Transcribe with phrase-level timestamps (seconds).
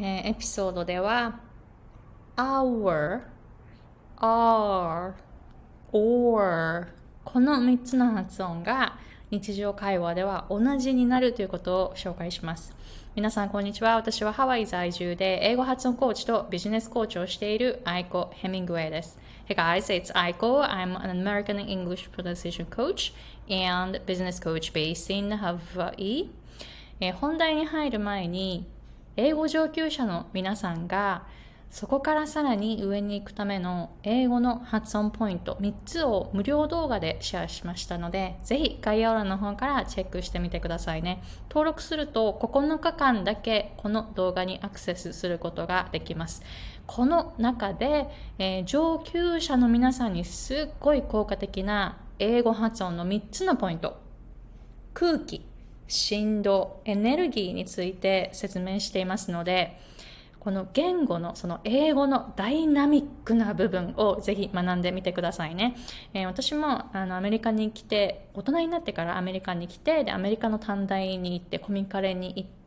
[0.00, 1.40] えーエピソードでは
[2.36, 3.22] our,
[4.16, 5.12] are,
[5.90, 6.86] or
[7.24, 8.96] この3つの発音が
[9.32, 12.74] 日常会話では同じになるということを紹介します。
[13.16, 13.96] 皆さん、こんにちは。
[13.96, 19.18] 私はハワイ在住で英語発音コーチとビジネスコーチをしているアイコ・ヘミングウェイです。
[19.48, 20.62] Hey guys, it's Aiko.
[20.62, 23.12] I'm an American English pronunciation coach
[23.50, 26.28] and business coach based in Hawaii.
[27.00, 28.64] えー本題に入る前に、
[29.18, 31.26] 英語上級者の皆さんが
[31.70, 41.20] そこからさらに上に行くための英語の発音ポイント3つを無料動画でシェアしましたので、ぜひ概要欄の方からチェックしてみてくださいね。
[41.50, 46.42] 登録すると9日間だけこの動画にアクセスすることができます。
[46.86, 48.06] この中で、
[48.38, 54.00] えー上級者の皆さんにすっごい効果的な英語発音の3つのポイント。
[54.94, 55.47] 空気、
[55.88, 59.80] 振動、エネルギーについて説明していますので、
[60.38, 65.76] この言語のその英語のダイナミックな部分をぜひ学んでみてくださいね。
[66.14, 72.58] えー私もあのアメリカに来て、大人になってからアメリカに来て、で、アメリカの短大に行って、コミカレに行って、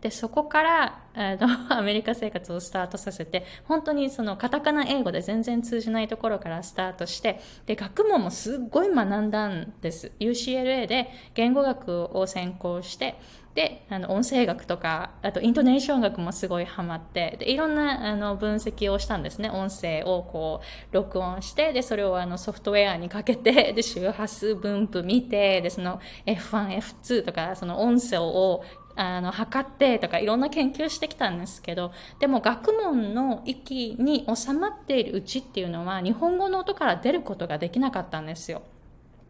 [0.00, 1.46] で、そこから、あの、
[1.76, 10.12] アメリカ生活をスタートさせて、本当にそのカタカナ英語で全然通じないところからスタートして、で、学問もすっごい学んだんです。
[10.18, 13.14] UCLA で言語学を専攻して、
[13.54, 19.50] で、あの、音声学とか、あとイントネーション学もすごいハマって、で、いろんなあの分析をしたんですね。
[19.50, 28.64] 音声をこう、録音して、で、それをあのソフトウェアにかけて、で、周波数分布見て、で、その F1、F2 とか、その音声を
[28.96, 38.62] あの、測ってとかいろんな研究してきたんですけど、でも学問の域に収まっているうちっていうのは日本語の音から出ることができなかったんですよ。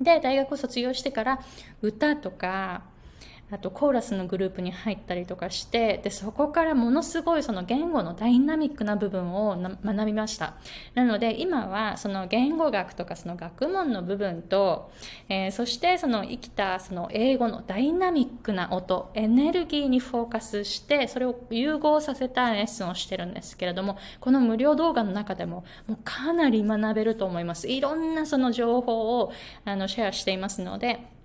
[0.00, 1.40] で、大学を卒業してから
[1.80, 2.82] 歌とか、
[3.50, 10.54] あとコーラスのグループに入ったりとかして、で、そこからものすごいその言語のダイナミックな部分を学びました。
[10.94, 14.90] なので今はその言語学とかその学問の部分と、
[15.28, 27.68] えーそしてその生きたその英語のダイナミックな音、エネルギーにフォーカスして、それを融合させたレッスンをしてるんですけれども、この無料動画の中でももうかなり学べると思います。
[27.68, 29.32] いろんなその情報を
[29.64, 31.15] あのシェアしていますので、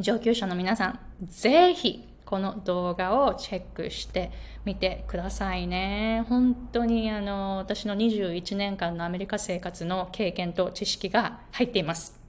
[0.00, 4.30] 上級者の皆さん、ぜひこの動画をチェックして
[4.64, 6.24] みてくださいね。
[6.28, 12.20] 本当にあの私の21年間のアメリカ生活の経験と知識が入っています。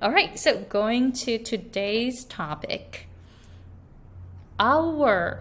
[0.00, 3.08] Alright, so going to today's topic.
[4.58, 5.40] Our,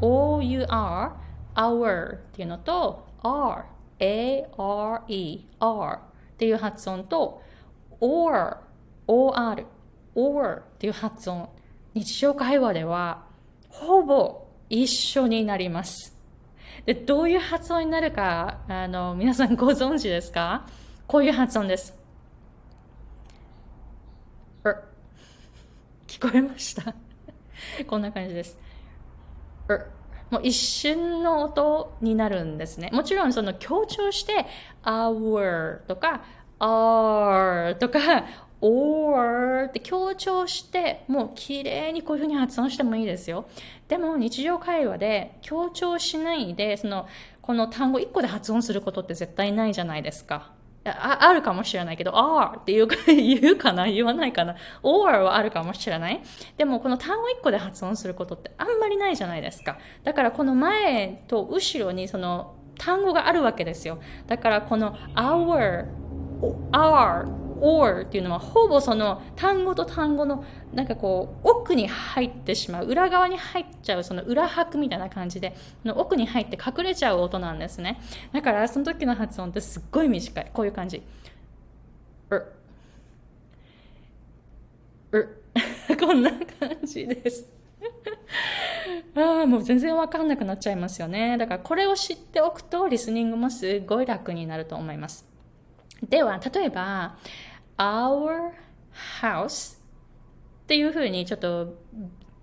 [0.00, 1.12] O-U-R,
[1.54, 3.64] our っていうのと R,
[3.98, 7.42] A-R-E, R っていう発音と
[8.00, 8.56] or,
[9.06, 9.66] O-R,
[10.14, 11.48] or っていう発音、
[11.94, 13.24] 日常会話では
[13.68, 16.14] ほぼ一緒になります。
[16.86, 20.66] で、どういう発音になるか、あの、皆さんご存知ですか？
[21.06, 21.94] こういう発音です。
[24.64, 24.76] er
[26.06, 26.94] 聞こえました？
[27.86, 28.58] こんな感じです。
[29.68, 29.86] er
[30.30, 32.90] もう一瞬の音になるんですね。
[32.92, 34.46] もちろんその強調して
[34.82, 36.22] our とか
[36.58, 38.24] are とか
[38.64, 43.46] or って強調してもう綺麗にこういうふうに発音してもいいですよ。
[43.88, 47.06] でも日常会話で強調しないでその
[47.42, 50.52] この単語1個で発音することって絶対ないじゃないですか。
[50.86, 56.22] ああるかもしれないけど、are って言うか言うかな言わないかな ?or はあるかもしれない。
[56.56, 59.78] でもこの単語1個で発音することってあんまりないじゃないですか。
[60.04, 63.98] だからこの前と後ろにその単語があるわけですよ。
[64.26, 65.86] だからこの our,
[66.72, 70.44] are, or っていうのはほぼその単語と単語の
[70.74, 78.00] なんかこう奥に入ってしまう裏側に入っちゃうその裏拍みたいな感じでその奥に入って隠れちゃう音なんですね。
[78.32, 80.50] だからその時の発音ってすっごい短い。
[80.52, 81.02] こういう感じ。
[82.30, 82.36] う
[85.12, 85.28] う
[85.98, 87.48] こんな感じです。
[89.16, 91.38] ああもう全然わかんなくなっちゃいますよね。
[91.38, 95.34] だからこれを知っておくとリスニングもすごい楽になると思います。
[96.08, 97.16] では、例えば、
[97.78, 98.52] our
[99.20, 101.74] house っていうふうにちょっと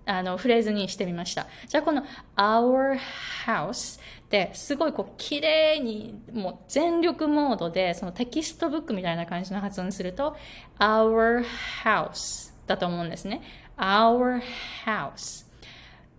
[0.04, 1.46] あのフレーズにしてみました。
[1.68, 2.04] じゃあこの
[2.36, 2.98] our
[3.46, 10.36] house ってすごいこう綺麗にもう全力モードでそのテキストブックみたいな感じの発音すると
[10.78, 11.44] our
[11.84, 13.42] house だと思うんですね。
[13.76, 14.42] our
[14.84, 15.46] house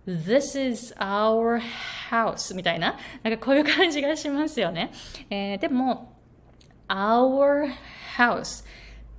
[0.06, 1.60] This is our
[2.10, 4.92] house みたいな、なんかこういう感じがしますよね。
[5.30, 6.14] えーでも、
[6.88, 7.72] our
[8.18, 8.66] house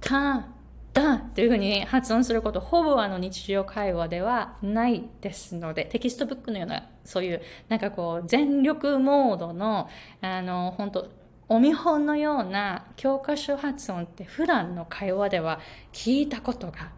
[0.01, 0.47] た、
[0.95, 9.89] だというふうに発音することほぼあの日常会話ではないですのでテキストブックのようなそういうなんかこう全力モードの
[10.21, 11.11] あの本当
[11.49, 15.59] お見本のような教科書発音って普段の会話では
[15.91, 16.91] 聞いたことが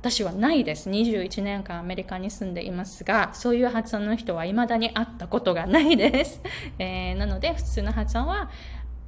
[0.00, 0.90] 私はないです。
[0.90, 6.40] 21年間アメリカに住んでいますが、そういう発音の人は未だに会ったことがないです。
[6.80, 8.50] えー、なので、普通の発音は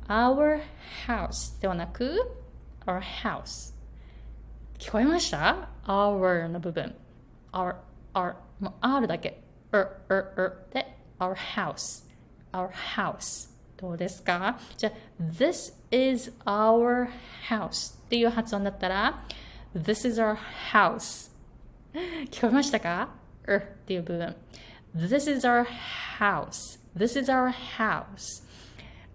[0.07, 0.61] our
[1.09, 2.44] house ではなく
[2.86, 3.74] our house
[4.78, 6.96] 聞こえました ?our の部分
[7.52, 7.76] our,
[8.14, 9.42] our もう R だけ
[9.72, 12.06] er, er, er で our house
[12.54, 17.10] our house どうですかじゃあ This is our
[17.50, 19.24] house っていう発音だったら
[19.76, 20.36] This is our
[20.72, 21.32] house
[22.32, 23.10] 聞こえましたか
[23.46, 24.36] ?er っていう部分
[24.96, 25.66] This is our
[26.20, 28.44] house This is our house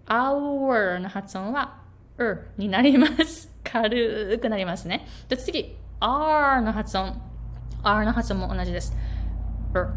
[0.07, 1.81] our の発音は
[2.17, 3.48] er になります。
[3.72, 5.06] 軽くなりますね。
[5.28, 7.20] で次、r の発音。
[7.82, 8.96] r の発音も同じです。
[9.74, 9.90] R。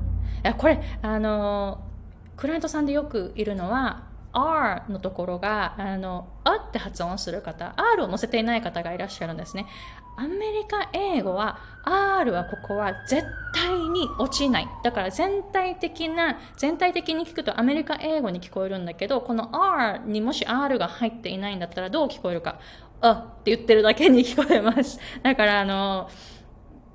[0.58, 1.84] これ、あの、
[2.36, 4.04] クライアントさんでよくいるのは、
[4.34, 9.68] R のところが、あの、あって発音する方、R を載せていない方がいらっしゃるんですね。
[10.16, 14.68] アメリカ英語は R はここは絶対に落ちない。
[14.84, 22.60] だから全体的な、全体的に聞くとアメリカ英語に聞こえるんだけど、この R にもし R が入っていないんだったらどう聞こえるか。
[23.04, 25.00] あって言ってるだけに聞こえます。
[25.22, 26.10] だからあの、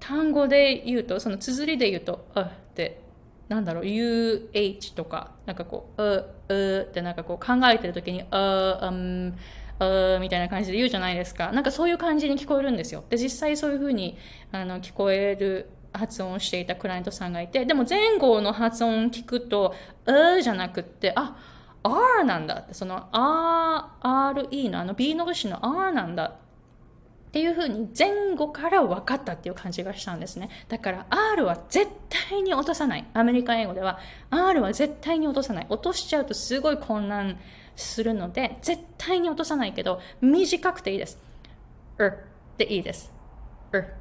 [0.01, 3.03] 単語で言うと、その綴りで言うと、あって
[3.49, 9.35] なんだろう、UH とか、なんかこう、う、うってなんかこう考えてる時に、あ、うん、
[9.79, 11.53] あみたいな感じで言うじゃないですか。
[11.53, 13.05] なんかそういう感じに聞こえるんですよ。
[13.09, 14.19] で、実際そういう風に
[14.53, 19.75] あの聞こえる発音をしていたクライアントさんがいて、でも前後の発音聞くと、
[20.07, 21.37] うじゃなくって、あ、
[21.83, 26.25] R なんだって、その R、RE のあの B の節の R なんだ
[27.29, 30.49] っていうふうに前後から分かったっていう感じがしたんですね。
[30.69, 33.07] だから R は絶対に落とさない。
[33.13, 33.99] アメリカ英語では
[34.31, 35.67] R は絶対に落とさない。
[35.69, 37.39] 落としちゃうとすごい混乱
[37.77, 41.19] するので、絶対に落とさないけど、短くていいです。
[41.99, 42.19] R
[42.57, 43.13] でいいです。
[43.73, 43.95] R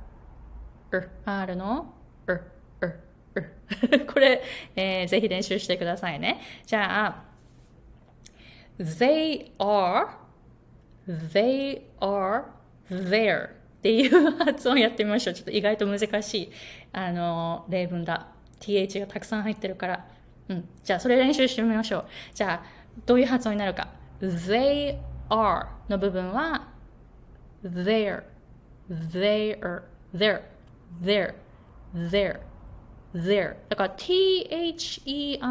[0.91, 1.93] R, R の
[2.27, 2.41] R
[2.79, 2.99] R
[3.35, 4.41] R これ、
[4.75, 6.39] えー、ぜひ練習してくださいね。
[6.65, 7.23] じゃあ、
[8.79, 10.09] they are,
[11.07, 12.45] they are
[12.89, 15.33] there っていう発音やってみましょう。
[15.33, 16.51] ちょっと意外と難しい、
[16.93, 18.27] あの、例文だ。
[18.59, 20.07] th がたくさん入ってるから。
[20.49, 20.67] うん。
[20.83, 22.05] じゃあ、それ練習してみましょう。
[22.33, 22.63] じゃあ、
[23.05, 23.87] どういう発音になるか。
[24.19, 24.97] they
[25.29, 26.67] are の部分は
[27.63, 28.23] there,
[28.89, 29.83] there,
[30.13, 30.41] there,
[31.01, 31.35] there,
[32.09, 32.39] there,
[33.13, 33.55] there.
[33.69, 35.41] だから t-h-e-r-e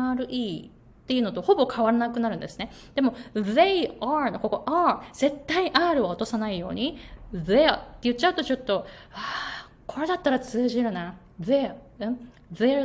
[1.07, 2.73] っていうのとほぼ変わらなくなるんですね。
[2.97, 6.99] でも、they are のここ are 絶対 r を落とさないように
[7.33, 11.15] there って言っちゃうとちょっと、はあ、これだったら通じるな。
[11.41, 12.17] there, there,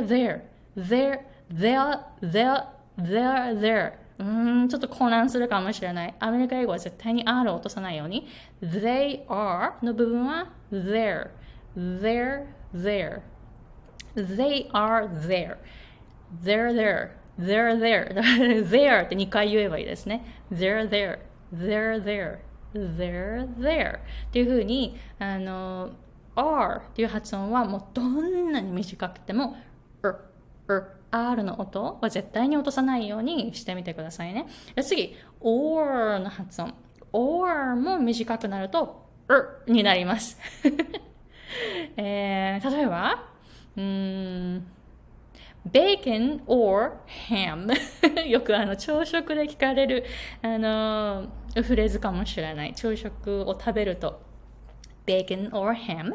[0.06, 0.40] there,
[0.78, 1.20] there,
[1.52, 2.64] there, there,
[2.96, 3.92] there, there.
[4.20, 6.14] うーん、ちょっと混乱するかもしれない。
[6.20, 8.28] アメリカ英語は絶対に R を落とさないように。
[8.62, 11.30] They are の部分は there,
[11.76, 13.22] there, there.
[14.14, 15.56] They are there.
[16.44, 17.21] They're there.
[17.40, 18.14] They're there.
[18.68, 20.24] there って2回言えばいいですね。
[20.52, 21.18] They're there.
[21.54, 22.38] They're there.
[22.74, 24.00] they're there っ
[24.32, 25.90] ていうふうにあの
[26.34, 29.56] R っていう発音はもうどんなに短くても
[30.02, 30.16] R,
[30.68, 34.46] R, R の音は絶対に落とさないようにしてみてくださいね。
[34.82, 36.74] 次、or の発音。
[37.12, 40.38] or も短くなると R になります。
[41.96, 43.28] えー、例えば、
[43.76, 44.66] うん
[45.70, 47.70] bacon or ham
[48.26, 50.04] よくあの朝食で聞かれる
[50.42, 51.28] あの
[51.62, 52.74] フレーズかもしれない。
[52.74, 54.20] 朝食を食べると
[55.06, 56.14] bacon or ham?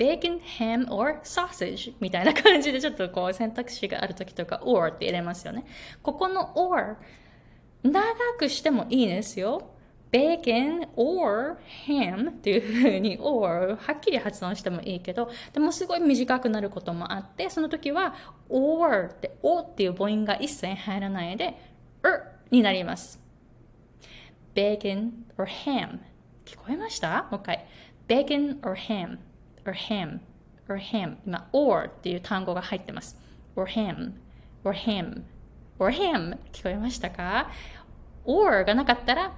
[0.00, 1.92] bacon, ham or sausage?
[2.00, 5.64] みたいな感じでちょっとこう選択肢がある時とか or って入れますよね。
[6.02, 6.96] ここの or
[7.82, 8.02] 長
[8.38, 9.74] くしてもいいですよ。
[10.12, 18.14] Bacon or ham っていうふうに or はっきり発音してもいいけどでもすごい短くなることもあってその時は
[18.48, 21.54] or って o っていう母音が一切入らないで
[22.02, 23.20] er になります。
[24.54, 26.00] bacon or ham
[26.44, 27.28] 聞こえました？
[27.30, 27.66] もう一回。
[28.08, 29.18] bacon or ham
[29.64, 30.18] or ham
[30.68, 33.16] or ham 今 or っていう単語が入ってます。
[33.54, 34.14] or ham
[34.64, 35.22] or ham
[35.78, 37.50] or ham 聞こえましたか
[38.24, 39.32] ？or がなかったら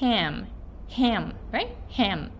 [0.00, 0.46] ham,
[0.88, 1.68] ham, right?
[1.90, 2.30] ham,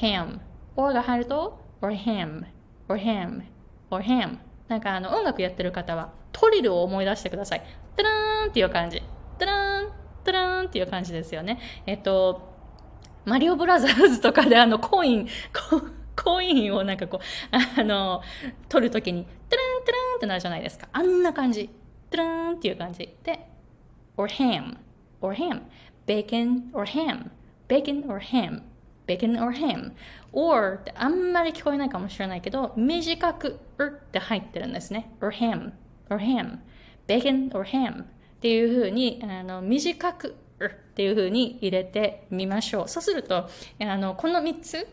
[0.00, 0.40] ham.
[0.76, 2.44] or が入ると or ham,
[2.88, 3.42] or ham,
[3.90, 4.38] or ham.
[4.68, 7.62] なんかあの音楽やってる方はトリルを思い出してください。
[7.96, 9.02] タラーンっていう感じ。
[9.38, 9.92] タラーン、
[10.24, 11.60] タラーンっていう感じですよね。
[11.86, 12.54] えっと、
[13.24, 15.28] マリオブラザーズとかであのコイン、
[16.16, 18.22] コインをなんかこう、あの、
[18.68, 20.88] 取るときに、トゥルントゥルンってなるじゃないですか。
[20.92, 21.68] あんな感じ。
[22.10, 23.16] トゥルンっていう感じ。
[23.22, 23.48] で、
[24.16, 24.76] or ham,
[25.20, 25.62] or ham,
[26.06, 27.30] bacon or ham,
[27.68, 28.62] bacon or ham,
[29.06, 29.92] bacon or ham,
[30.32, 35.12] or ってあんまり聞こえないかもしれないけど、短く、うって入ってるんですね。
[35.20, 35.72] or ham,
[36.10, 36.58] or ham,
[37.06, 38.02] bacon or ham.
[38.02, 38.06] っ
[38.40, 42.88] ていうふうに、あの、短く、っていうふうに入れてみましょう。
[42.88, 43.48] そうすると、
[43.80, 44.86] あの、この3つ、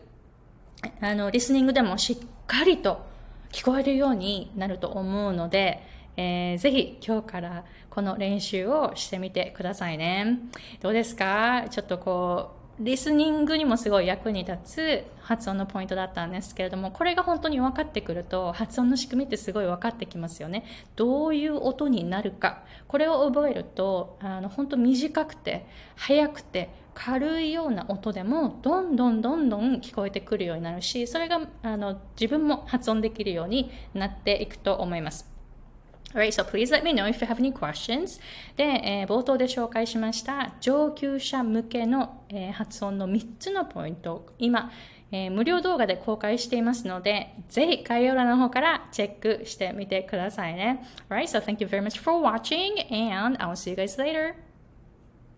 [1.00, 2.16] あの、リスニングでもしっ
[2.46, 3.06] かりと
[3.52, 5.82] 聞こえるようになると思うので、
[6.16, 10.38] えー、ぜひ今日からこの練習をしてみてくださいね。
[10.80, 11.64] どうですか？
[11.70, 20.64] ちょっとこう、リスニングにもすごい役に立つ発音のポイントだったんですけれども、これが本当に分かってくると、発音の仕組みってすごい分かってきますよね。
[20.96, 22.64] どういう音になるか。
[22.88, 25.66] これを覚えると、あの、本当短くて、
[25.96, 35.31] 速くて、軽いような音でも、どんどんどんどん聞こえてくるようになるし、それが、あの、自分も発音できるようになっていくと思います。
[36.14, 38.20] Alright, so please let me know if you have any questions.
[38.56, 44.70] で、えー、冒頭で紹介しました上級者向けの、えー、発音の3つのポイント、今、
[45.10, 50.84] えー、無料動画で公開していますので、ぜひ概要欄の方からチェックしてみてくださいね。
[51.08, 54.51] Alright, so thank you very much for watching and I will see you guys later.